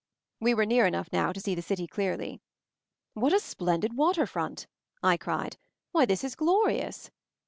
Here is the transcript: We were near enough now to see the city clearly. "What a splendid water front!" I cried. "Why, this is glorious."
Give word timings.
We 0.39 0.55
were 0.55 0.65
near 0.65 0.87
enough 0.87 1.09
now 1.13 1.31
to 1.31 1.39
see 1.39 1.53
the 1.53 1.61
city 1.61 1.85
clearly. 1.85 2.41
"What 3.13 3.33
a 3.33 3.39
splendid 3.39 3.93
water 3.95 4.25
front!" 4.25 4.65
I 5.03 5.15
cried. 5.15 5.57
"Why, 5.91 6.05
this 6.07 6.23
is 6.23 6.33
glorious." 6.35 7.11